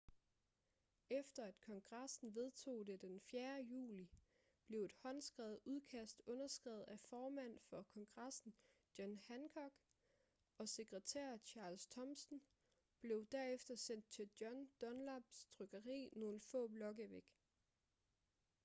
efter 1.09 1.43
at 1.45 1.59
kongressen 1.61 2.35
vedtog 2.35 2.87
det 2.87 3.01
den 3.01 3.19
4. 3.19 3.55
juli 3.61 4.07
blev 4.67 4.83
et 4.83 4.93
håndskrevet 4.93 5.59
udkast 5.65 6.21
underskrevet 6.25 6.83
af 6.87 6.99
formand 6.99 7.59
for 7.69 7.81
kongressen 7.93 8.53
john 8.99 9.17
hancock 9.19 9.73
og 10.57 10.69
sekretær 10.69 11.37
charles 11.37 11.87
thomsen 11.87 12.41
blev 13.01 13.25
derefter 13.31 13.75
sendt 13.75 14.09
til 14.09 14.29
john 14.41 14.69
dunlaps 14.81 15.45
trykkeri 15.45 16.09
nogle 16.15 16.39
få 16.41 16.67
blokke 16.67 17.09
væk 17.11 17.33